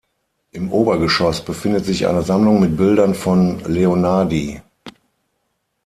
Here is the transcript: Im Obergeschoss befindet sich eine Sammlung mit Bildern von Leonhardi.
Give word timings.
Im 0.49 0.71
Obergeschoss 0.71 1.45
befindet 1.45 1.85
sich 1.85 2.07
eine 2.07 2.23
Sammlung 2.23 2.59
mit 2.59 2.75
Bildern 2.75 3.13
von 3.13 3.59
Leonhardi. 3.67 4.59